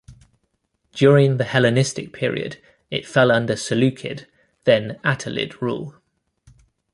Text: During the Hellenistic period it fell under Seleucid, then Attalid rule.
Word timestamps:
During 0.93 1.37
the 1.37 1.43
Hellenistic 1.43 2.11
period 2.11 2.59
it 2.89 3.05
fell 3.05 3.31
under 3.31 3.55
Seleucid, 3.55 4.25
then 4.63 4.99
Attalid 5.03 5.61
rule. 5.61 5.93